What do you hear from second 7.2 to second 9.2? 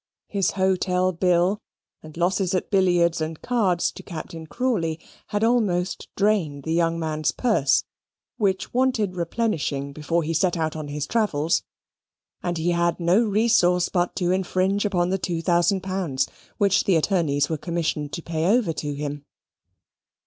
purse, which wanted